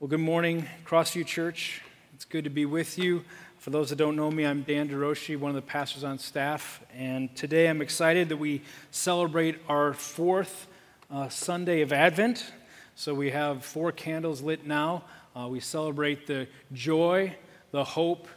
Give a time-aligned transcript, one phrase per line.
[0.00, 1.82] Well, good morning, Crossview Church.
[2.14, 3.24] It's good to be with you.
[3.58, 6.80] For those that don't know me, I'm Dan DeRoshi, one of the pastors on staff.
[6.94, 8.62] And today I'm excited that we
[8.92, 10.68] celebrate our fourth
[11.10, 12.52] uh, Sunday of Advent.
[12.94, 15.02] So we have four candles lit now.
[15.34, 17.34] Uh, we celebrate the joy,
[17.72, 18.28] the hope,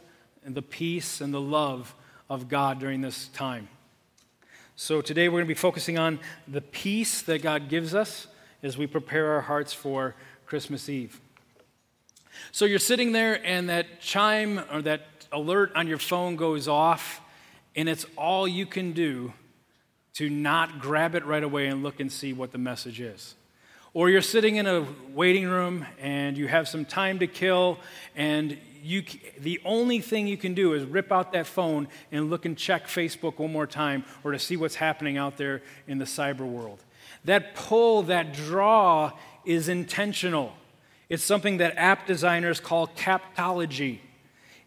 [0.44, 1.94] and the peace and the love
[2.28, 3.68] of God during this time.
[4.74, 6.18] So today we're going to be focusing on
[6.48, 8.26] the peace that God gives us
[8.64, 11.20] as we prepare our hearts for Christmas Eve.
[12.50, 17.20] So you're sitting there, and that chime or that alert on your phone goes off,
[17.74, 19.32] and it's all you can do
[20.14, 23.34] to not grab it right away and look and see what the message is.
[23.94, 27.78] Or you're sitting in a waiting room and you have some time to kill,
[28.16, 29.04] and you,
[29.38, 32.86] the only thing you can do is rip out that phone and look and check
[32.86, 36.82] Facebook one more time or to see what's happening out there in the cyber world.
[37.24, 39.12] That pull, that draw
[39.44, 40.52] is intentional.
[41.12, 43.98] It's something that app designers call captology.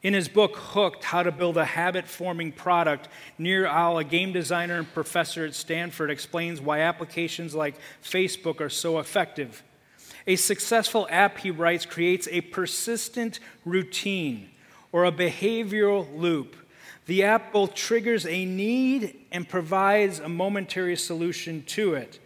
[0.03, 4.31] In his book, Hooked How to Build a Habit Forming Product, Nir Eyal, a game
[4.31, 9.63] designer and professor at Stanford, explains why applications like Facebook are so effective.
[10.27, 14.52] A successful app, he writes, creates a persistent routine
[14.91, 16.55] or a behavioral loop.
[17.07, 22.19] The app both triggers a need and provides a momentary solution to it.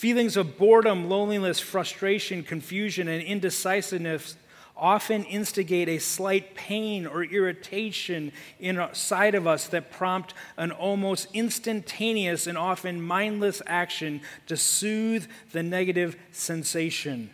[0.00, 4.34] Feelings of boredom, loneliness, frustration, confusion, and indecisiveness
[4.74, 12.46] often instigate a slight pain or irritation inside of us that prompt an almost instantaneous
[12.46, 17.28] and often mindless action to soothe the negative sensation.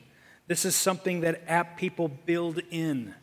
[0.48, 3.14] This is something that app people build in.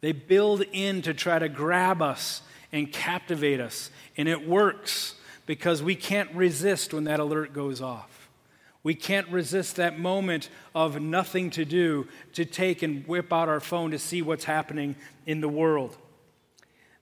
[0.00, 2.40] They build in to try to grab us
[2.70, 8.25] and captivate us, and it works because we can't resist when that alert goes off.
[8.86, 13.58] We can't resist that moment of nothing to do to take and whip out our
[13.58, 14.94] phone to see what's happening
[15.26, 15.96] in the world.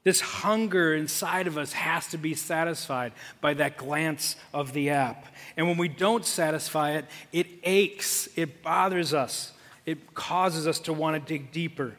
[0.02, 5.26] This hunger inside of us has to be satisfied by that glance of the app.
[5.58, 7.04] And when we don't satisfy it,
[7.34, 9.52] it aches, it bothers us,
[9.84, 11.96] it causes us to want to dig deeper.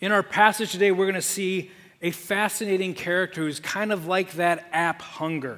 [0.00, 4.34] In our passage today, we're going to see a fascinating character who's kind of like
[4.34, 5.56] that app hunger.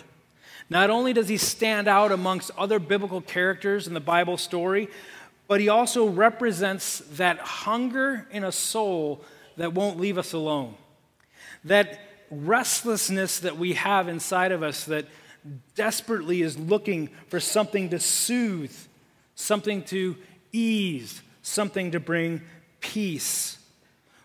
[0.72, 4.88] Not only does he stand out amongst other biblical characters in the Bible story,
[5.46, 9.22] but he also represents that hunger in a soul
[9.58, 10.74] that won't leave us alone.
[11.64, 12.00] That
[12.30, 15.04] restlessness that we have inside of us that
[15.74, 18.74] desperately is looking for something to soothe,
[19.34, 20.16] something to
[20.52, 22.40] ease, something to bring
[22.80, 23.58] peace.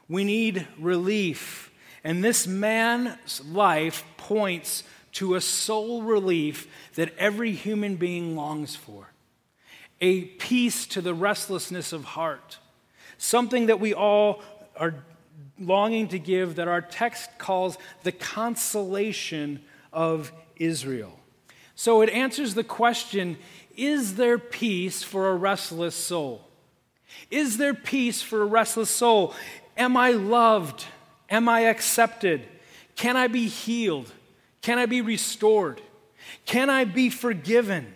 [0.07, 1.71] We need relief.
[2.05, 4.85] And this man's life points
[5.17, 9.11] to a soul relief that every human being longs for,
[9.99, 12.59] a peace to the restlessness of heart,
[13.17, 14.43] something that we all
[14.75, 14.93] are
[15.59, 19.59] longing to give that our text calls the consolation
[19.91, 21.19] of Israel.
[21.73, 23.37] So it answers the question
[23.75, 26.47] is there peace for a restless soul?
[27.31, 29.33] Is there peace for a restless soul?
[29.77, 30.85] Am I loved?
[31.27, 32.43] Am I accepted?
[32.95, 34.11] Can I be healed?
[34.61, 35.81] Can I be restored?
[36.45, 37.93] Can I be forgiven?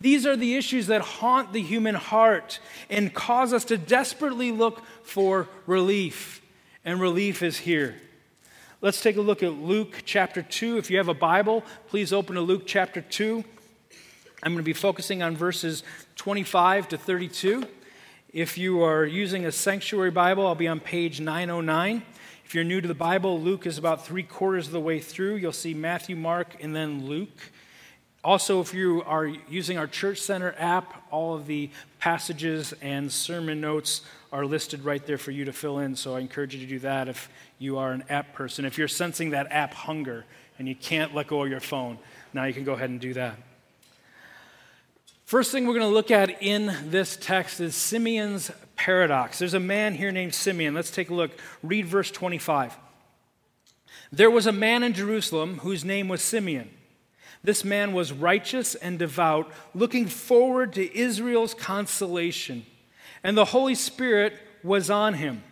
[0.00, 4.84] These are the issues that haunt the human heart and cause us to desperately look
[5.02, 6.40] for relief.
[6.84, 7.96] And relief is here.
[8.80, 10.78] Let's take a look at Luke chapter 2.
[10.78, 13.42] If you have a Bible, please open to Luke chapter 2.
[14.42, 15.82] I'm going to be focusing on verses
[16.14, 17.64] 25 to 32.
[18.32, 22.02] If you are using a sanctuary Bible, I'll be on page 909.
[22.48, 25.34] If you're new to the Bible, Luke is about three quarters of the way through.
[25.34, 27.50] You'll see Matthew, Mark, and then Luke.
[28.24, 33.60] Also, if you are using our Church Center app, all of the passages and sermon
[33.60, 34.00] notes
[34.32, 35.94] are listed right there for you to fill in.
[35.94, 37.28] So I encourage you to do that if
[37.58, 38.64] you are an app person.
[38.64, 40.24] If you're sensing that app hunger
[40.58, 41.98] and you can't let go of your phone,
[42.32, 43.36] now you can go ahead and do that.
[45.26, 49.38] First thing we're going to look at in this text is Simeon's paradox.
[49.38, 50.72] There's a man here named Simeon.
[50.72, 51.32] Let's take a look.
[51.62, 52.78] Read verse 25.
[54.10, 56.70] There was a man in Jerusalem whose name was Simeon.
[57.42, 62.64] This man was righteous and devout, looking forward to Israel's consolation,
[63.22, 65.42] and the Holy Spirit was on him.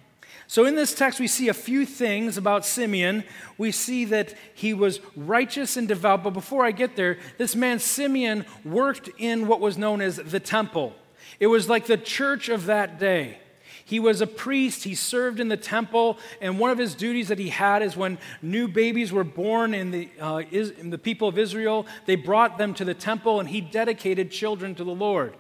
[0.49, 3.25] So, in this text, we see a few things about Simeon.
[3.59, 7.81] We see that he was righteous and devout, but before I get there, this man
[7.81, 10.95] Simeon worked in what was known as the temple.
[11.41, 13.39] It was like the church of that day.
[13.85, 17.39] He was a priest, he served in the temple, and one of his duties that
[17.39, 21.39] he had is when new babies were born in the, uh, in the people of
[21.39, 25.37] Israel, they brought them to the temple, and he dedicated children to the Lord.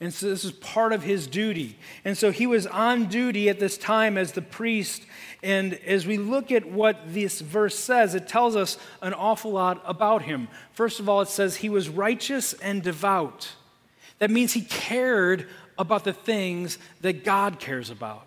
[0.00, 1.76] And so this is part of his duty.
[2.04, 5.02] And so he was on duty at this time as the priest.
[5.42, 9.82] And as we look at what this verse says, it tells us an awful lot
[9.84, 10.48] about him.
[10.72, 13.50] First of all, it says he was righteous and devout.
[14.20, 18.26] That means he cared about the things that God cares about.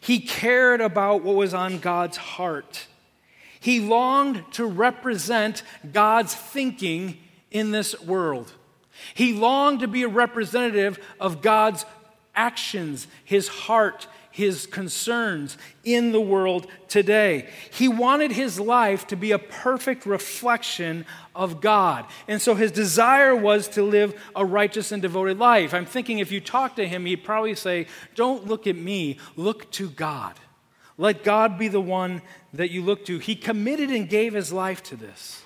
[0.00, 2.86] He cared about what was on God's heart.
[3.60, 5.62] He longed to represent
[5.92, 7.18] God's thinking
[7.50, 8.52] in this world.
[9.14, 11.84] He longed to be a representative of God's
[12.34, 14.06] actions, his heart,
[14.36, 17.48] his concerns in the world today.
[17.72, 22.04] He wanted his life to be a perfect reflection of God.
[22.28, 25.72] And so his desire was to live a righteous and devoted life.
[25.72, 29.70] I'm thinking if you talk to him, he'd probably say, Don't look at me, look
[29.72, 30.34] to God.
[30.98, 32.20] Let God be the one
[32.52, 33.18] that you look to.
[33.18, 35.40] He committed and gave his life to this.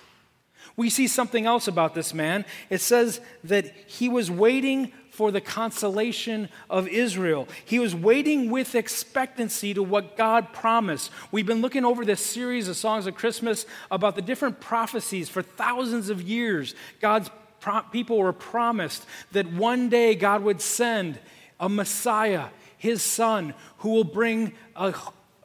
[0.76, 2.44] We see something else about this man.
[2.70, 7.48] It says that he was waiting for the consolation of Israel.
[7.64, 11.10] He was waiting with expectancy to what God promised.
[11.30, 15.42] We've been looking over this series of Songs of Christmas about the different prophecies for
[15.42, 16.74] thousands of years.
[17.00, 17.30] God's
[17.60, 21.18] pro- people were promised that one day God would send
[21.58, 22.46] a Messiah,
[22.78, 24.94] his son, who will bring a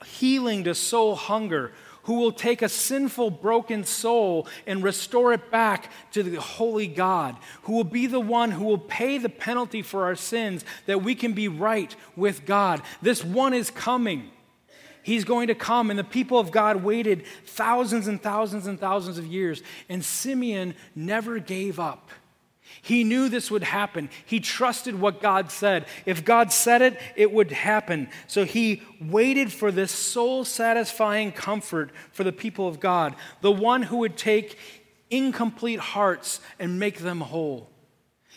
[0.06, 1.74] healing to soul hunger,
[2.06, 7.36] who will take a sinful, broken soul and restore it back to the holy God,
[7.64, 11.16] who will be the one who will pay the penalty for our sins that we
[11.16, 12.82] can be right with God.
[13.02, 14.30] This one is coming.
[15.04, 15.90] He's going to come.
[15.90, 20.76] And the people of God waited thousands and thousands and thousands of years, and Simeon
[20.96, 22.10] never gave up.
[22.82, 24.10] He knew this would happen.
[24.26, 25.86] He trusted what God said.
[26.06, 28.10] If God said it, it would happen.
[28.28, 33.84] So he waited for this soul satisfying comfort for the people of God, the one
[33.84, 34.58] who would take
[35.10, 37.70] incomplete hearts and make them whole.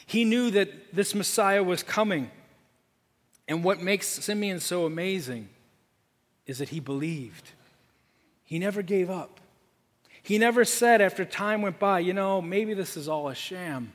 [0.06, 2.30] He knew that this Messiah was coming.
[3.46, 5.48] And what makes Simeon so amazing
[6.46, 7.52] is that he believed.
[8.44, 9.40] He never gave up.
[10.22, 13.92] He never said after time went by, you know, maybe this is all a sham.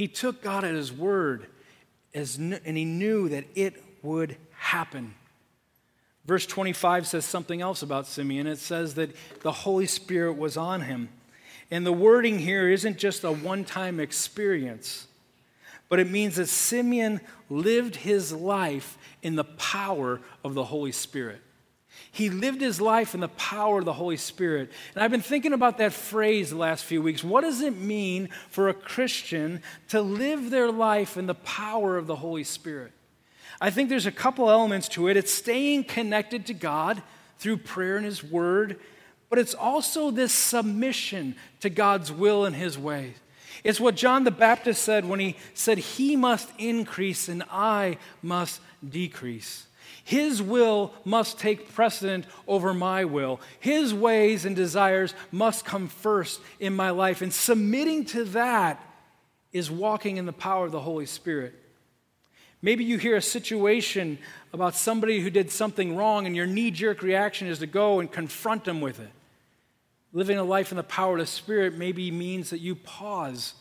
[0.00, 1.44] He took God at His word
[2.14, 5.14] as, and he knew that it would happen.
[6.24, 8.46] Verse 25 says something else about Simeon.
[8.46, 11.10] It says that the Holy Spirit was on him.
[11.70, 15.06] And the wording here isn't just a one time experience,
[15.90, 17.20] but it means that Simeon
[17.50, 21.42] lived his life in the power of the Holy Spirit.
[22.12, 24.70] He lived his life in the power of the Holy Spirit.
[24.94, 27.22] And I've been thinking about that phrase the last few weeks.
[27.22, 32.06] What does it mean for a Christian to live their life in the power of
[32.06, 32.92] the Holy Spirit?
[33.60, 35.16] I think there's a couple elements to it.
[35.16, 37.02] It's staying connected to God
[37.38, 38.80] through prayer and His Word,
[39.28, 43.14] but it's also this submission to God's will and His way.
[43.62, 48.60] It's what John the Baptist said when he said, He must increase and I must
[48.86, 49.66] decrease.
[50.10, 53.40] His will must take precedent over my will.
[53.60, 57.22] His ways and desires must come first in my life.
[57.22, 58.84] And submitting to that
[59.52, 61.54] is walking in the power of the Holy Spirit.
[62.60, 64.18] Maybe you hear a situation
[64.52, 68.10] about somebody who did something wrong, and your knee jerk reaction is to go and
[68.10, 69.12] confront them with it.
[70.12, 73.54] Living a life in the power of the Spirit maybe means that you pause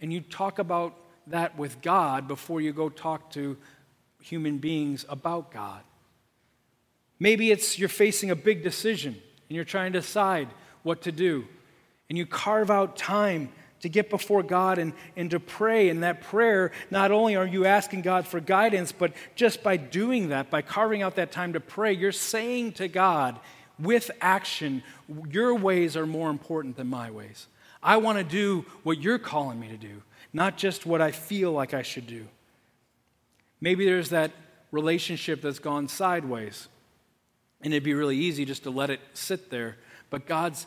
[0.00, 3.58] and you talk about that with God before you go talk to
[4.22, 5.82] human beings about God.
[7.20, 9.12] Maybe it's you're facing a big decision
[9.48, 10.48] and you're trying to decide
[10.82, 11.46] what to do.
[12.08, 13.50] And you carve out time
[13.80, 15.90] to get before God and, and to pray.
[15.90, 20.30] And that prayer, not only are you asking God for guidance, but just by doing
[20.30, 23.38] that, by carving out that time to pray, you're saying to God
[23.78, 24.82] with action,
[25.30, 27.46] Your ways are more important than my ways.
[27.82, 31.52] I want to do what you're calling me to do, not just what I feel
[31.52, 32.26] like I should do.
[33.60, 34.32] Maybe there's that
[34.70, 36.68] relationship that's gone sideways.
[37.62, 39.76] And it'd be really easy just to let it sit there.
[40.08, 40.66] But God's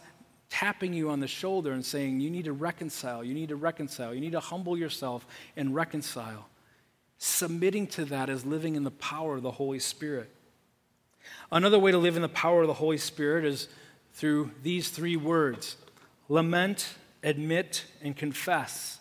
[0.50, 3.24] tapping you on the shoulder and saying, You need to reconcile.
[3.24, 4.14] You need to reconcile.
[4.14, 6.48] You need to humble yourself and reconcile.
[7.18, 10.30] Submitting to that is living in the power of the Holy Spirit.
[11.52, 13.68] Another way to live in the power of the Holy Spirit is
[14.14, 15.78] through these three words
[16.30, 19.00] lament, admit, and confess.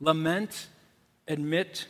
[0.00, 0.66] Lament,
[1.28, 1.86] admit,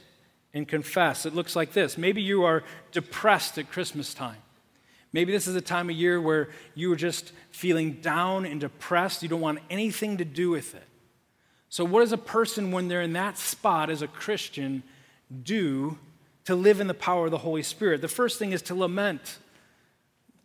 [0.52, 1.24] and confess.
[1.24, 1.96] It looks like this.
[1.96, 4.42] Maybe you are depressed at Christmas time.
[5.12, 9.22] Maybe this is a time of year where you are just feeling down and depressed.
[9.22, 10.86] You don't want anything to do with it.
[11.68, 14.82] So, what does a person, when they're in that spot as a Christian,
[15.42, 15.98] do
[16.44, 18.00] to live in the power of the Holy Spirit?
[18.00, 19.38] The first thing is to lament.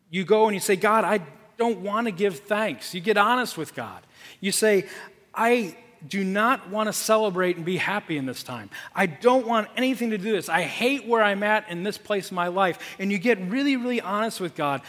[0.10, 1.22] You go and you say, God, I
[1.58, 2.94] don't want to give thanks.
[2.94, 4.04] You get honest with God.
[4.40, 4.86] You say,
[5.34, 8.70] I do not want to celebrate and be happy in this time.
[8.94, 10.50] I don't want anything to do this.
[10.50, 12.96] I hate where I'm at in this place in my life.
[13.00, 14.82] And you get really, really honest with God.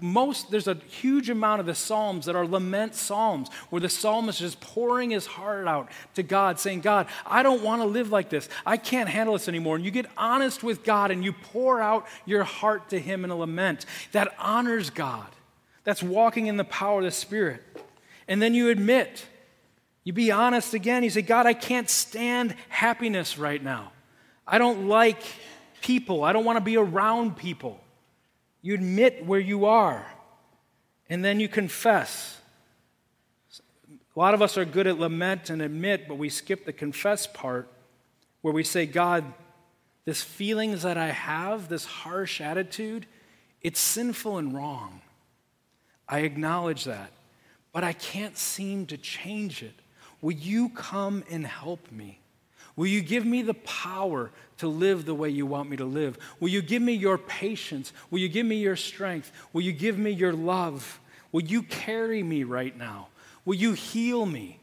[0.00, 4.40] Most there's a huge amount of the psalms that are lament psalms where the psalmist
[4.40, 8.28] is pouring his heart out to God saying god i don't want to live like
[8.28, 11.80] this i can't handle this anymore and you get honest with god and you pour
[11.80, 15.28] out your heart to him in a lament that honors god
[15.84, 17.62] that's walking in the power of the spirit
[18.26, 19.24] and then you admit
[20.06, 21.02] you be honest again.
[21.02, 23.90] You say, God, I can't stand happiness right now.
[24.46, 25.20] I don't like
[25.82, 26.22] people.
[26.22, 27.80] I don't want to be around people.
[28.62, 30.06] You admit where you are,
[31.10, 32.38] and then you confess.
[33.90, 37.26] A lot of us are good at lament and admit, but we skip the confess
[37.26, 37.68] part
[38.42, 39.24] where we say, God,
[40.04, 43.06] this feelings that I have, this harsh attitude,
[43.60, 45.00] it's sinful and wrong.
[46.08, 47.10] I acknowledge that,
[47.72, 49.74] but I can't seem to change it.
[50.26, 52.18] Will you come and help me?
[52.74, 56.18] Will you give me the power to live the way you want me to live?
[56.40, 57.92] Will you give me your patience?
[58.10, 59.30] Will you give me your strength?
[59.52, 60.98] Will you give me your love?
[61.30, 63.06] Will you carry me right now?
[63.44, 64.58] Will you heal me?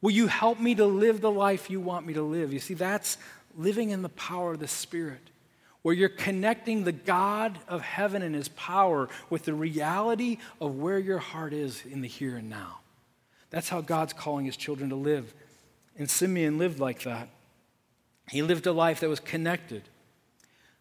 [0.00, 2.52] Will you help me to live the life you want me to live?
[2.52, 3.18] You see, that's
[3.56, 5.30] living in the power of the Spirit,
[5.82, 11.00] where you're connecting the God of heaven and his power with the reality of where
[11.00, 12.78] your heart is in the here and now.
[13.50, 15.34] That's how God's calling his children to live.
[15.96, 17.28] And Simeon lived like that.
[18.30, 19.82] He lived a life that was connected.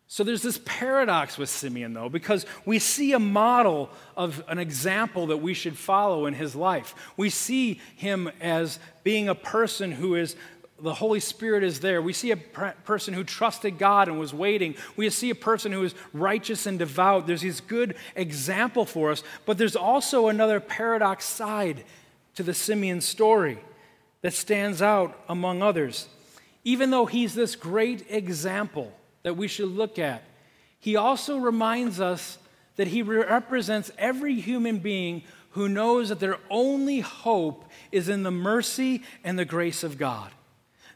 [0.10, 5.28] So there's this paradox with Simeon, though, because we see a model of an example
[5.28, 6.96] that we should follow in his life.
[7.18, 10.38] We see him as being a person who is,
[10.80, 12.02] the Holy Spirit is there.
[12.02, 14.76] We see a person who trusted God and was waiting.
[14.96, 17.28] We see a person who is righteous and devout.
[17.28, 21.84] There's this good example for us, but there's also another paradox side
[22.38, 23.58] to the Simeon story
[24.22, 26.08] that stands out among others.
[26.63, 30.22] Even though he's this great example that we should look at,
[30.79, 32.38] he also reminds us
[32.75, 38.29] that he represents every human being who knows that their only hope is in the
[38.29, 40.29] mercy and the grace of God.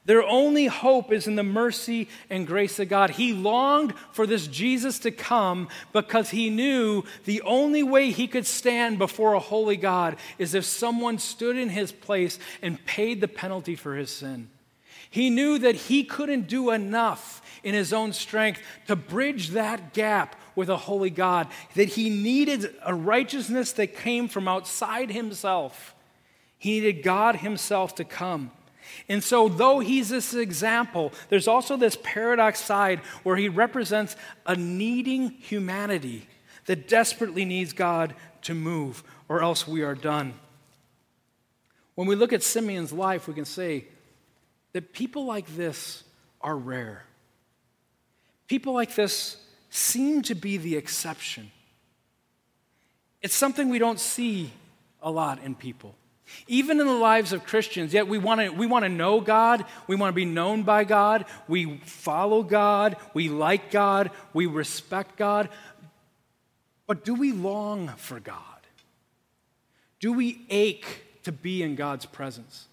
[0.06, 3.12] Their only hope is in the mercy and grace of God.
[3.12, 8.48] He longed for this Jesus to come because he knew the only way he could
[8.48, 13.28] stand before a holy God is if someone stood in his place and paid the
[13.28, 14.50] penalty for his sin.
[15.12, 20.36] He knew that he couldn't do enough in his own strength to bridge that gap
[20.56, 25.94] with a holy God, that he needed a righteousness that came from outside himself.
[26.58, 28.52] He needed God himself to come.
[29.10, 34.56] And so, though he's this example, there's also this paradox side where he represents a
[34.56, 36.28] needing humanity
[36.66, 40.34] that desperately needs God to move, or else we are done.
[41.96, 43.86] When we look at Simeon's life, we can say
[44.74, 46.04] that people like this
[46.40, 47.04] are rare.
[48.48, 49.38] People like this
[49.70, 51.52] seem to be the exception.
[53.22, 54.52] It's something we don't see
[55.02, 55.96] a lot in people.
[56.48, 59.66] Even in the lives of Christians, yet we want to we want to know God,
[59.88, 65.18] we want to be known by God, we follow God, we like God, we respect
[65.18, 65.50] God.
[66.88, 68.38] But do we long for God?
[70.00, 72.68] Do we ache to be in God's presence?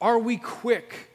[0.00, 1.10] Are we quick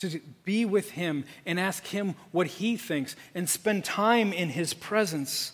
[0.00, 4.74] to be with Him and ask Him what He thinks and spend time in His
[4.74, 5.52] presence?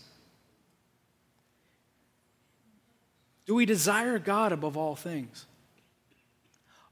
[3.47, 5.47] Do we desire God above all things?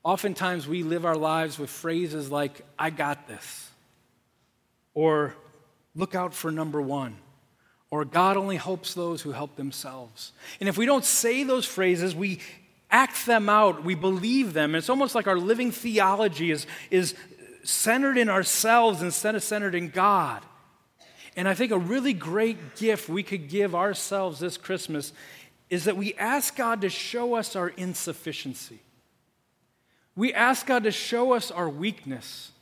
[0.05, 3.71] Oftentimes, we live our lives with phrases like, I got this,
[4.95, 5.35] or
[5.95, 7.17] look out for number one,
[7.91, 10.33] or God only helps those who help themselves.
[10.59, 12.41] And if we don't say those phrases, we
[12.91, 14.75] act them out, we believe them.
[14.75, 17.15] It's almost like our living theology is, is
[17.63, 20.43] centered in ourselves instead of centered in God.
[21.37, 25.13] And I think a really great gift we could give ourselves this Christmas
[25.73, 28.79] is that we ask God to show us our insufficiency.
[30.15, 32.53] We ask God to show us our weakness.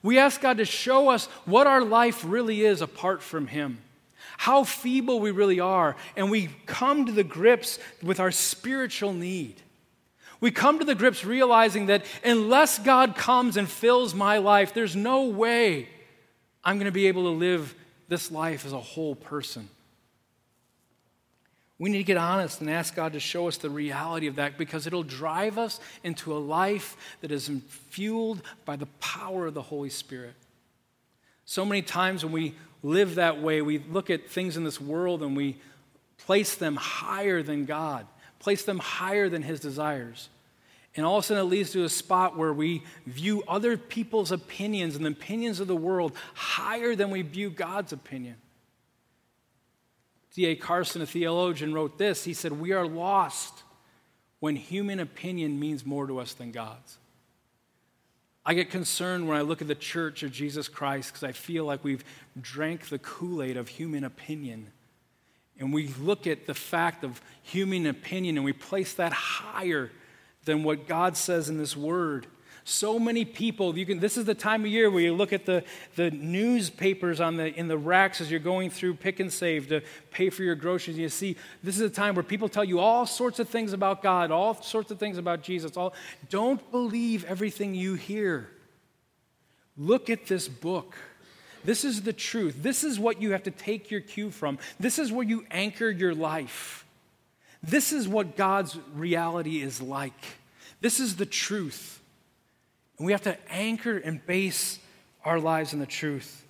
[0.00, 3.78] We ask God to show us what our life really is apart from Him,
[4.38, 9.60] how feeble we really are, and we come to the grips with our spiritual need.
[10.40, 14.94] We come to the grips realizing that unless God comes and fills my life, there's
[14.94, 15.88] no way
[16.62, 17.74] I'm going to be able to live
[18.06, 19.68] this life as a whole person.
[21.82, 24.56] We need to get honest and ask God to show us the reality of that
[24.56, 27.50] because it'll drive us into a life that is
[27.88, 30.34] fueled by the power of the Holy Spirit.
[31.44, 35.24] So many times when we live that way, we look at things in this world
[35.24, 35.56] and we
[36.18, 38.06] place them higher than God,
[38.38, 40.28] place them higher than His desires.
[40.94, 44.30] And all of a sudden, it leads to a spot where we view other people's
[44.30, 48.36] opinions and the opinions of the world higher than we view God's opinion.
[50.34, 50.56] D.A.
[50.56, 52.24] Carson, a theologian, wrote this.
[52.24, 53.62] He said, We are lost
[54.40, 56.98] when human opinion means more to us than God's.
[58.44, 61.64] I get concerned when I look at the church of Jesus Christ because I feel
[61.64, 62.04] like we've
[62.40, 64.72] drank the Kool Aid of human opinion.
[65.58, 69.92] And we look at the fact of human opinion and we place that higher
[70.44, 72.26] than what God says in this word.
[72.64, 75.46] So many people, you can, this is the time of year where you look at
[75.46, 75.64] the,
[75.96, 79.80] the newspapers on the, in the racks as you're going through pick and save to
[80.12, 80.96] pay for your groceries.
[80.96, 83.72] And you see, this is a time where people tell you all sorts of things
[83.72, 85.76] about God, all sorts of things about Jesus.
[85.76, 85.92] All,
[86.30, 88.48] don't believe everything you hear.
[89.76, 90.94] Look at this book.
[91.64, 92.62] This is the truth.
[92.62, 94.58] This is what you have to take your cue from.
[94.78, 96.84] This is where you anchor your life.
[97.62, 100.20] This is what God's reality is like.
[100.80, 102.01] This is the truth.
[103.02, 104.78] And we have to anchor and base
[105.24, 106.46] our lives in the truth.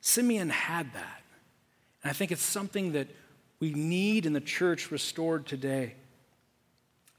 [0.00, 1.22] Simeon had that.
[2.04, 3.08] And I think it's something that
[3.58, 5.94] we need in the church restored today.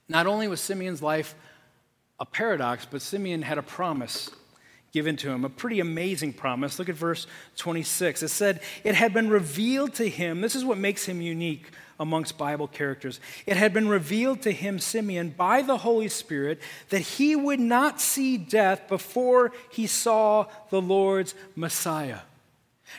[0.08, 1.34] Not only was Simeon's life
[2.18, 4.30] a paradox, but Simeon had a promise
[4.96, 6.78] given to him, a pretty amazing promise.
[6.78, 7.26] Look at verse
[7.56, 8.22] 26.
[8.22, 11.68] It said, It had been revealed to him, this is what makes him unique
[12.00, 13.20] amongst Bible characters.
[13.44, 18.00] It had been revealed to him, Simeon, by the Holy Spirit, that he would not
[18.00, 22.20] see death before he saw the Lord's Messiah.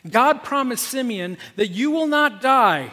[0.07, 2.91] God promised Simeon that you will not die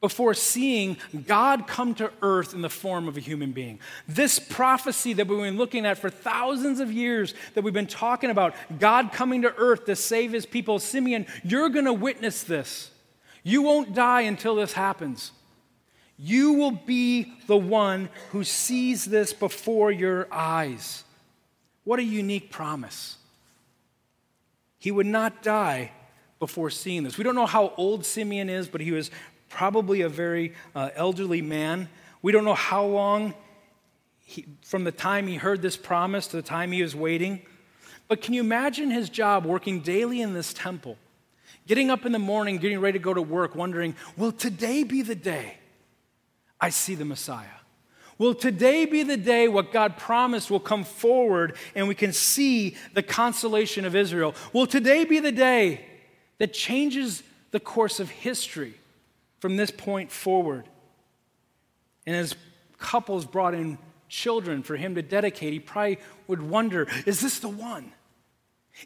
[0.00, 3.80] before seeing God come to earth in the form of a human being.
[4.06, 8.30] This prophecy that we've been looking at for thousands of years, that we've been talking
[8.30, 12.90] about, God coming to earth to save his people, Simeon, you're going to witness this.
[13.42, 15.32] You won't die until this happens.
[16.16, 21.04] You will be the one who sees this before your eyes.
[21.84, 23.16] What a unique promise.
[24.78, 25.92] He would not die
[26.38, 27.18] before seeing this.
[27.18, 29.10] We don't know how old Simeon is, but he was
[29.48, 31.88] probably a very uh, elderly man.
[32.22, 33.34] We don't know how long
[34.24, 37.42] he, from the time he heard this promise to the time he was waiting.
[38.08, 40.96] But can you imagine his job working daily in this temple?
[41.66, 45.02] Getting up in the morning, getting ready to go to work, wondering, will today be
[45.02, 45.58] the day
[46.60, 47.46] I see the Messiah?
[48.18, 52.76] Will today be the day what God promised will come forward and we can see
[52.94, 54.34] the consolation of Israel?
[54.52, 55.84] Will today be the day
[56.38, 58.74] that changes the course of history?
[59.40, 60.68] From this point forward.
[62.06, 62.34] And as
[62.78, 67.48] couples brought in children for him to dedicate, he probably would wonder is this the
[67.48, 67.92] one?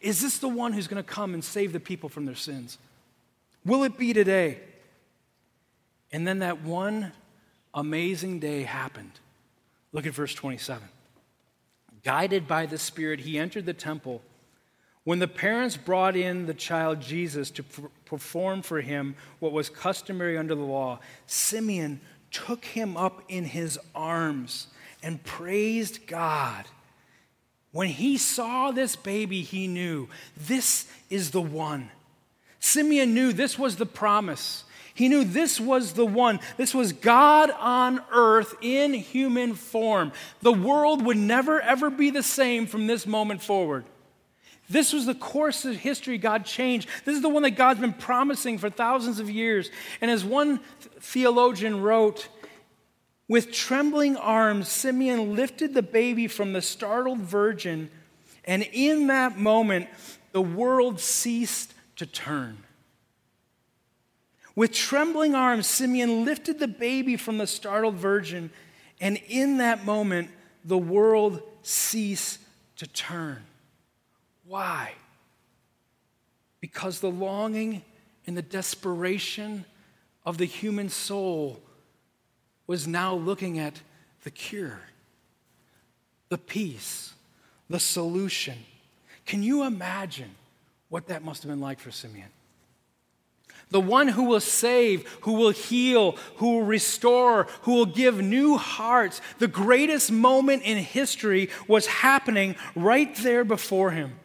[0.01, 2.79] Is this the one who's going to come and save the people from their sins?
[3.65, 4.59] Will it be today?
[6.11, 7.13] And then that one
[7.75, 9.13] amazing day happened.
[9.93, 10.83] Look at verse 27.
[12.03, 14.23] Guided by the Spirit, he entered the temple
[15.05, 17.65] when the parents brought in the child Jesus to
[18.05, 23.79] perform for him what was customary under the law, Simeon took him up in his
[23.95, 24.69] arms
[25.03, 26.67] and praised God.
[27.73, 31.91] When he saw this baby, he knew this is the one.
[32.61, 34.65] Simeon knew this was the promise.
[34.95, 36.39] He knew this was the one.
[36.57, 40.13] This was God on earth in human form.
[40.43, 43.85] The world would never, ever be the same from this moment forward.
[44.73, 46.89] This was the course of history God changed.
[47.05, 49.71] This is the one that God's been promising for thousands of years.
[50.01, 50.61] And as one
[50.99, 52.29] theologian wrote,
[53.29, 57.91] with trembling arms, Simeon lifted the baby from the startled virgin,
[58.47, 59.89] and in that moment,
[60.33, 62.57] the world ceased to turn.
[64.57, 68.51] With trembling arms, Simeon lifted the baby from the startled virgin,
[69.03, 70.31] and in that moment,
[70.65, 72.39] the world ceased
[72.77, 73.45] to turn.
[74.53, 74.93] Why?
[76.61, 77.81] Because the longing
[78.27, 79.65] and the desperation
[80.27, 81.59] of the human soul
[82.67, 83.81] was now looking at
[84.25, 84.79] the cure,
[86.29, 87.15] the peace,
[87.71, 88.59] the solution.
[89.25, 90.35] Can you imagine
[90.91, 92.29] what that must have been like for Simeon?
[93.71, 98.59] The one who will save, who will heal, who will restore, who will give new
[98.59, 99.23] hearts.
[99.39, 104.19] The greatest moment in history was happening right there before him.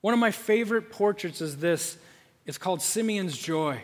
[0.00, 1.96] One of my favorite portraits is this.
[2.46, 3.80] It's called Simeon's Joy,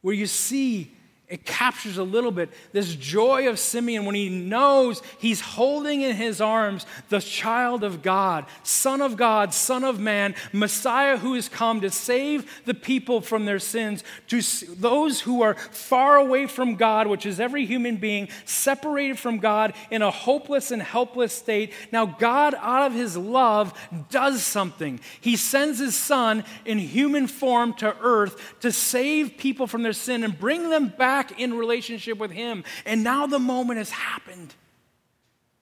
[0.00, 0.93] where you see
[1.26, 6.14] it captures a little bit this joy of Simeon when he knows he's holding in
[6.14, 11.48] his arms the child of God, Son of God, Son of Man, Messiah who has
[11.48, 14.42] come to save the people from their sins, to
[14.74, 19.72] those who are far away from God, which is every human being, separated from God
[19.90, 21.72] in a hopeless and helpless state.
[21.90, 23.72] Now, God, out of his love,
[24.10, 25.00] does something.
[25.22, 30.22] He sends his Son in human form to earth to save people from their sin
[30.22, 32.64] and bring them back back in relationship with Him.
[32.84, 34.52] And now the moment has happened.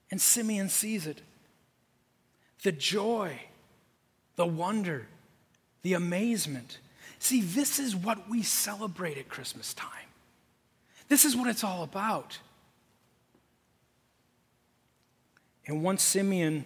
[0.09, 1.21] And Simeon sees it.
[2.63, 3.39] The joy,
[4.35, 5.05] the wonder,
[5.83, 6.79] the amazement.
[7.19, 10.09] See, this is what we celebrate at Christmas time.
[11.07, 12.39] This is what it's all about.
[15.67, 16.65] And once Simeon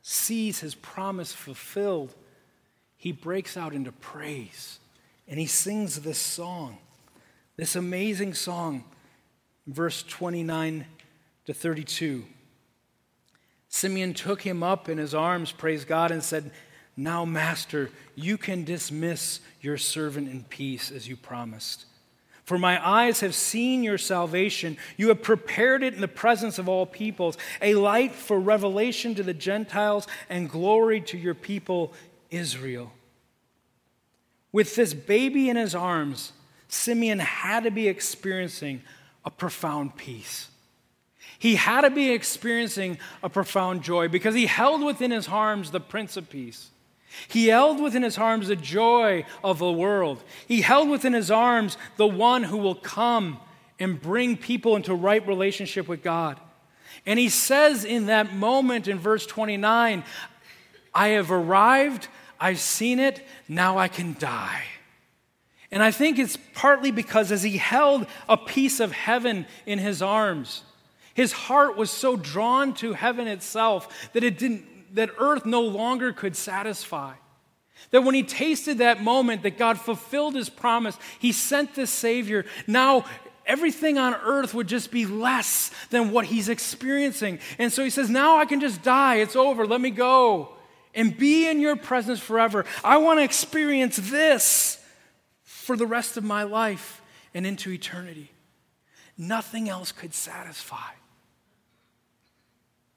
[0.00, 2.14] sees his promise fulfilled,
[2.96, 4.78] he breaks out into praise
[5.28, 6.78] and he sings this song.
[7.62, 8.82] This amazing song,
[9.68, 10.84] verse 29
[11.44, 12.24] to 32.
[13.68, 16.50] Simeon took him up in his arms, praise God, and said,
[16.96, 21.84] Now, Master, you can dismiss your servant in peace as you promised.
[22.42, 24.76] For my eyes have seen your salvation.
[24.96, 29.22] You have prepared it in the presence of all peoples, a light for revelation to
[29.22, 31.92] the Gentiles and glory to your people,
[32.28, 32.92] Israel.
[34.50, 36.32] With this baby in his arms,
[36.72, 38.80] Simeon had to be experiencing
[39.26, 40.48] a profound peace.
[41.38, 45.80] He had to be experiencing a profound joy because he held within his arms the
[45.80, 46.70] Prince of Peace.
[47.28, 50.22] He held within his arms the joy of the world.
[50.48, 53.38] He held within his arms the one who will come
[53.78, 56.40] and bring people into right relationship with God.
[57.04, 60.04] And he says in that moment in verse 29
[60.94, 62.08] I have arrived,
[62.40, 64.64] I've seen it, now I can die.
[65.72, 70.02] And I think it's partly because as he held a piece of heaven in his
[70.02, 70.62] arms,
[71.14, 76.12] his heart was so drawn to heaven itself that it didn't that earth no longer
[76.12, 77.14] could satisfy.
[77.90, 82.44] That when he tasted that moment that God fulfilled his promise, he sent this Savior.
[82.66, 83.06] Now
[83.46, 87.38] everything on earth would just be less than what he's experiencing.
[87.58, 89.16] And so he says, Now I can just die.
[89.16, 89.66] It's over.
[89.66, 90.50] Let me go
[90.94, 92.66] and be in your presence forever.
[92.84, 94.81] I want to experience this
[95.62, 97.00] for the rest of my life
[97.32, 98.30] and into eternity.
[99.16, 100.90] Nothing else could satisfy.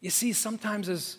[0.02, 1.18] You see, sometimes as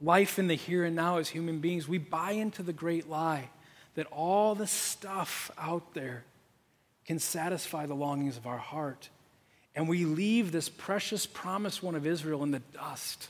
[0.00, 3.48] life in the here and now as human beings, we buy into the great lie
[3.94, 6.24] that all the stuff out there
[7.06, 9.08] can satisfy the longings of our heart.
[9.74, 13.28] And we leave this precious promised one of Israel in the dust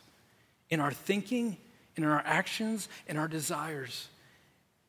[0.68, 1.56] in our thinking,
[1.96, 4.08] in our actions, in our desires.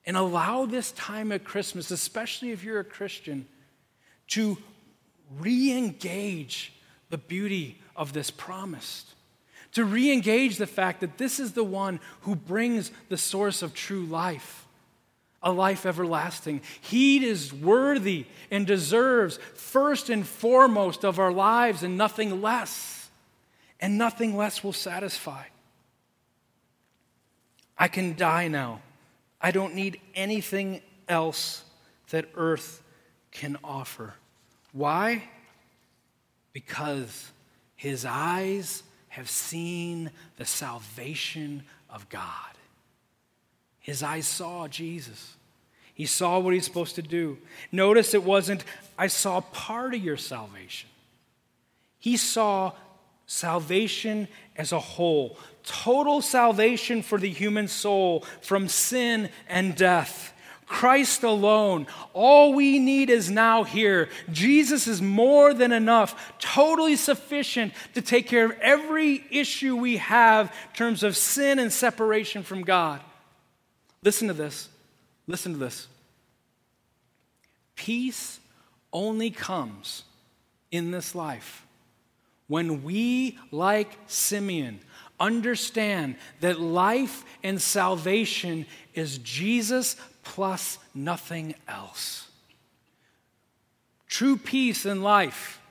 [0.05, 3.47] And allow this time at Christmas, especially if you're a Christian,
[4.29, 4.57] to
[5.39, 6.73] re engage
[7.09, 9.05] the beauty of this promise.
[9.73, 13.73] To re engage the fact that this is the one who brings the source of
[13.73, 14.65] true life,
[15.43, 16.61] a life everlasting.
[16.81, 23.09] He is worthy and deserves first and foremost of our lives and nothing less.
[23.79, 25.45] And nothing less will satisfy.
[27.77, 28.81] I can die now
[29.41, 31.63] I don't need anything else
[32.12, 32.84] that earth
[33.32, 34.13] can offer.
[34.71, 35.23] Why?
[36.54, 37.32] Because
[37.75, 42.25] his eyes have seen the salvation of God.
[43.80, 45.36] His eyes saw Jesus.
[45.93, 47.38] He saw what he's supposed to do.
[47.71, 48.63] Notice it wasn't,
[48.97, 50.89] I saw part of your salvation.
[51.99, 52.73] He saw
[53.32, 60.34] salvation as a whole, total salvation for the human soul from sin and death.
[60.65, 61.88] Christ alone.
[62.13, 64.10] All we need is now here.
[64.32, 70.48] Jesus is more than enough, totally sufficient to take care of every issue we have
[70.70, 73.02] in terms of sin and separation from God.
[74.04, 74.70] Listen to this.
[75.28, 75.88] Listen to this.
[77.76, 78.39] Peace
[78.94, 80.04] only comes
[80.70, 81.65] in this life
[82.51, 84.81] when we, like Simeon,
[85.21, 92.27] understand that life and salvation is Jesus plus nothing else.
[94.09, 95.61] True peace in life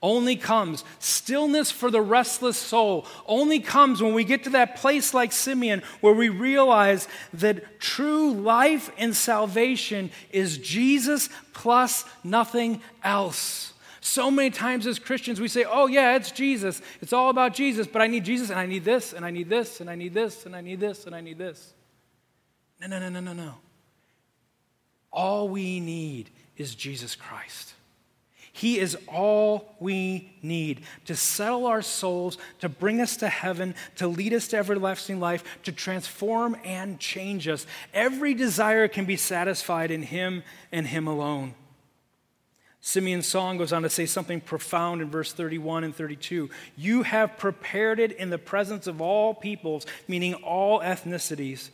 [0.00, 5.12] only comes, stillness for the restless soul only comes when we get to that place
[5.12, 13.74] like Simeon where we realize that true life and salvation is Jesus plus nothing else.
[14.00, 16.80] So many times as Christians, we say, oh, yeah, it's Jesus.
[17.00, 19.48] It's all about Jesus, but I need Jesus, and I need this, and I need
[19.48, 21.74] this, and I need this, and I need this, and I need this.
[22.80, 23.54] No, no, no, no, no, no.
[25.12, 27.74] All we need is Jesus Christ.
[28.52, 34.08] He is all we need to settle our souls, to bring us to heaven, to
[34.08, 37.66] lead us to everlasting life, to transform and change us.
[37.94, 41.54] Every desire can be satisfied in Him and Him alone.
[42.80, 46.48] Simeon's song goes on to say something profound in verse 31 and 32.
[46.76, 51.70] You have prepared it in the presence of all peoples, meaning all ethnicities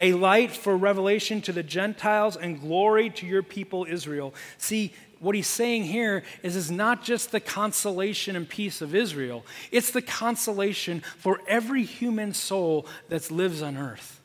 [0.00, 4.34] a light for revelation to the Gentiles and glory to your people Israel.
[4.58, 9.46] See, what he's saying here is is not just the consolation and peace of Israel.
[9.72, 14.20] It's the consolation for every human soul that lives on earth.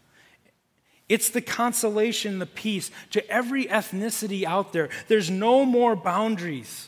[1.11, 4.87] It's the consolation, the peace to every ethnicity out there.
[5.09, 6.87] There's no more boundaries.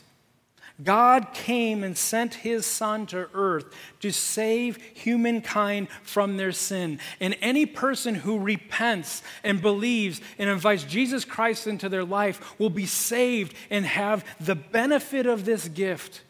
[0.82, 3.66] God came and sent his son to earth
[4.00, 7.00] to save humankind from their sin.
[7.20, 12.70] And any person who repents and believes and invites Jesus Christ into their life will
[12.70, 16.22] be saved and have the benefit of this gift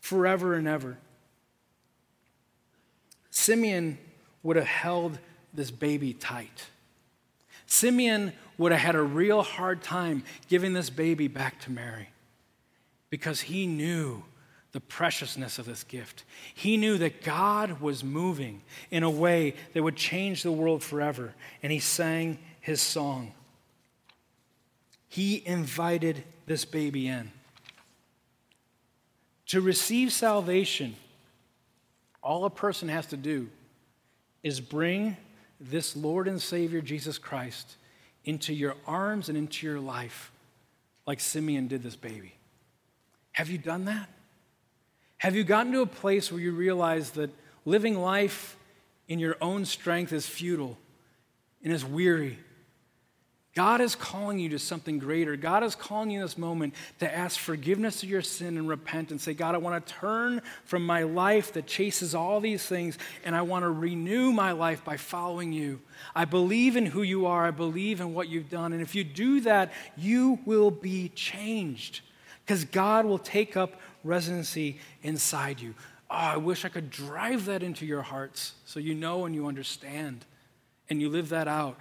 [0.00, 0.98] forever and ever.
[3.30, 3.96] Simeon
[4.42, 5.18] would have held
[5.54, 6.66] this baby tight.
[7.66, 12.08] Simeon would have had a real hard time giving this baby back to Mary
[13.10, 14.22] because he knew
[14.72, 16.24] the preciousness of this gift.
[16.54, 21.34] He knew that God was moving in a way that would change the world forever,
[21.62, 23.32] and he sang his song.
[25.08, 27.30] He invited this baby in.
[29.46, 30.96] To receive salvation,
[32.22, 33.48] all a person has to do
[34.42, 35.16] is bring
[35.60, 37.76] this Lord and Savior Jesus Christ
[38.24, 40.32] into your arms and into your life,
[41.06, 42.34] like Simeon did this baby.
[43.32, 44.08] Have you done that?
[45.18, 47.30] Have you gotten to a place where you realize that
[47.64, 48.56] living life
[49.08, 50.76] in your own strength is futile
[51.62, 52.38] and is weary?
[53.56, 55.34] God is calling you to something greater.
[55.34, 59.10] God is calling you in this moment to ask forgiveness of your sin and repent
[59.10, 62.98] and say, God, I want to turn from my life that chases all these things
[63.24, 65.80] and I want to renew my life by following you.
[66.14, 68.74] I believe in who you are, I believe in what you've done.
[68.74, 72.02] And if you do that, you will be changed
[72.44, 75.74] because God will take up residency inside you.
[76.10, 79.46] Oh, I wish I could drive that into your hearts so you know and you
[79.46, 80.26] understand
[80.90, 81.80] and you live that out.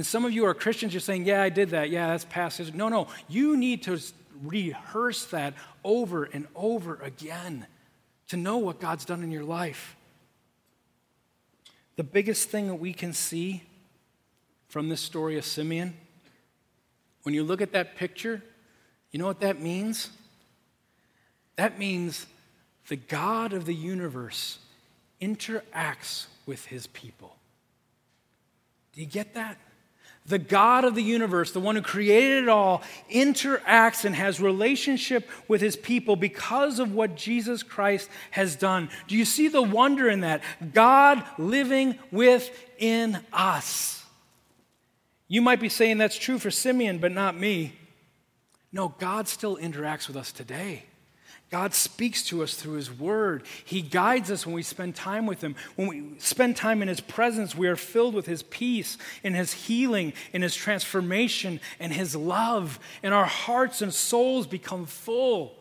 [0.00, 1.90] And some of you are Christians, you're saying, Yeah, I did that.
[1.90, 2.74] Yeah, that's past history.
[2.74, 3.08] No, no.
[3.28, 4.00] You need to
[4.42, 5.52] rehearse that
[5.84, 7.66] over and over again
[8.28, 9.96] to know what God's done in your life.
[11.96, 13.62] The biggest thing that we can see
[14.68, 15.92] from this story of Simeon,
[17.24, 18.42] when you look at that picture,
[19.10, 20.08] you know what that means?
[21.56, 22.24] That means
[22.88, 24.60] the God of the universe
[25.20, 27.36] interacts with his people.
[28.94, 29.58] Do you get that?
[30.30, 35.28] The God of the universe, the one who created it all, interacts and has relationship
[35.48, 38.88] with his people because of what Jesus Christ has done.
[39.08, 40.42] Do you see the wonder in that?
[40.72, 44.04] God living within us.
[45.28, 47.74] You might be saying that's true for Simeon, but not me.
[48.72, 50.84] No, God still interacts with us today.
[51.50, 53.42] God speaks to us through His Word.
[53.64, 55.56] He guides us when we spend time with Him.
[55.74, 59.52] When we spend time in His presence, we are filled with His peace and His
[59.52, 62.78] healing and His transformation and His love.
[63.02, 65.56] And our hearts and souls become full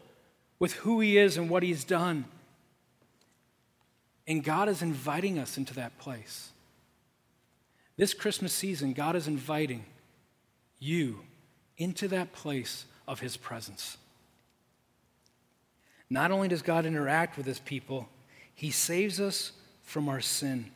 [0.59, 2.25] with who He is and what He's done.
[4.27, 6.51] And God is inviting us into that place.
[7.97, 9.83] This Christmas season, God is inviting
[10.79, 11.19] you
[11.77, 13.97] into that place of his presence.
[16.09, 18.09] Not only does God interact with his people,
[18.55, 19.51] he saves us
[19.83, 20.71] from our sin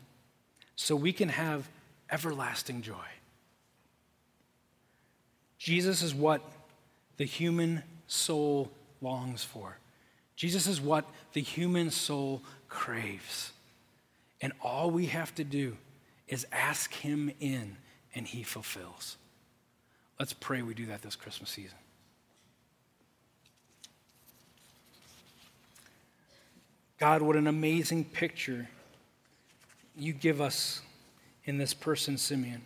[0.75, 1.67] so we can have
[2.11, 2.95] everlasting joy.
[5.57, 6.41] Jesus is what
[7.17, 9.77] the human soul longs for.
[10.35, 13.51] Jesus is what the human soul craves.
[14.41, 15.77] And all we have to do
[16.27, 17.77] is ask him in,
[18.15, 19.17] and he fulfills.
[20.19, 21.77] Let's pray we do that this Christmas season.
[27.03, 28.69] God, what an amazing picture
[29.93, 30.79] you give us
[31.43, 32.61] in this person, Simeon.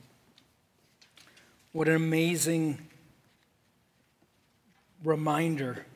[1.72, 2.78] What an amazing
[5.04, 5.88] reminder.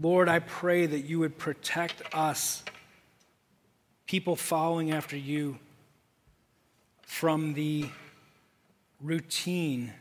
[0.00, 2.62] Lord, I pray that you would protect us,
[4.06, 5.58] people following after you,
[7.02, 7.88] from the
[9.02, 9.92] routine,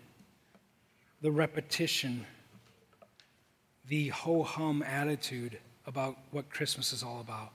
[1.21, 2.27] the repetition,
[3.87, 7.51] the ho hum attitude about what Christmas is all about.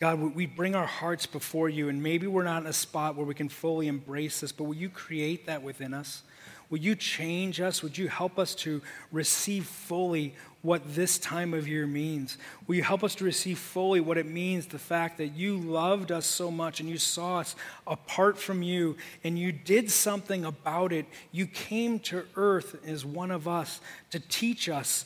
[0.00, 3.24] God, we bring our hearts before you, and maybe we're not in a spot where
[3.24, 6.22] we can fully embrace this, but will you create that within us?
[6.68, 7.82] Will you change us?
[7.82, 12.38] Would you help us to receive fully what this time of year means?
[12.66, 16.10] Will you help us to receive fully what it means the fact that you loved
[16.10, 17.54] us so much and you saw us
[17.86, 21.06] apart from you and you did something about it?
[21.32, 25.04] You came to earth as one of us to teach us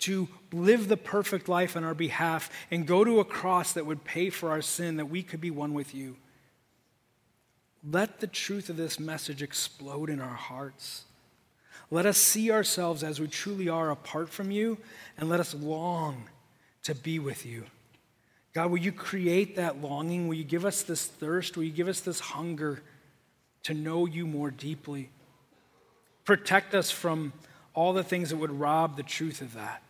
[0.00, 4.04] to live the perfect life on our behalf and go to a cross that would
[4.04, 6.16] pay for our sin that we could be one with you.
[7.88, 11.04] Let the truth of this message explode in our hearts.
[11.90, 14.78] Let us see ourselves as we truly are apart from you,
[15.18, 16.24] and let us long
[16.84, 17.64] to be with you.
[18.54, 20.28] God, will you create that longing?
[20.28, 21.56] Will you give us this thirst?
[21.56, 22.82] Will you give us this hunger
[23.64, 25.10] to know you more deeply?
[26.24, 27.32] Protect us from
[27.74, 29.82] all the things that would rob the truth of that.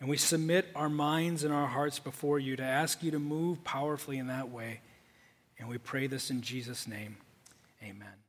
[0.00, 3.62] And we submit our minds and our hearts before you to ask you to move
[3.64, 4.80] powerfully in that way.
[5.58, 7.16] And we pray this in Jesus' name.
[7.82, 8.23] Amen.